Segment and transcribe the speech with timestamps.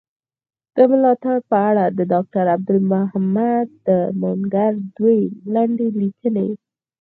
[0.75, 5.19] د ملاتړ په اړه د ډاکټر عبدالمحمد درمانګر دوې
[5.53, 6.49] لنډي ليکني.